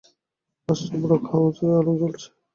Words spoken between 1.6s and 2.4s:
আলো জ্বলছে।